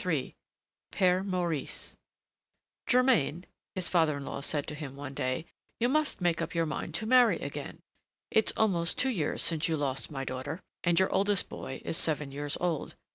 III 0.03 0.35
PÈRE 0.91 1.23
MAURICE 1.23 1.95
"Germain," 2.87 3.45
his 3.75 3.87
father 3.87 4.17
in 4.17 4.25
law 4.25 4.41
said 4.41 4.65
to 4.65 4.73
him 4.73 4.95
one 4.95 5.13
day, 5.13 5.45
"you 5.79 5.87
must 5.87 6.21
make 6.21 6.41
up 6.41 6.55
your 6.55 6.65
mind 6.65 6.95
to 6.95 7.05
marry 7.05 7.37
again. 7.37 7.83
It's 8.31 8.51
almost 8.57 8.97
two 8.97 9.11
years 9.11 9.43
since 9.43 9.67
you 9.69 9.77
lost 9.77 10.09
my 10.09 10.23
daughter, 10.25 10.63
and 10.83 10.99
your 10.99 11.11
oldest 11.13 11.49
boy 11.49 11.83
is 11.85 11.97
seven 11.97 12.31
years 12.31 12.57
old. 12.59 12.95